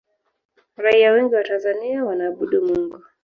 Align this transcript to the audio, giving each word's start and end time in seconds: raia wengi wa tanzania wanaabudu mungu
raia 0.77 1.11
wengi 1.11 1.35
wa 1.35 1.43
tanzania 1.43 2.05
wanaabudu 2.05 2.65
mungu 2.65 3.03